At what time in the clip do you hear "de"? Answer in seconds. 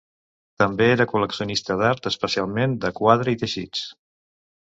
2.87-2.93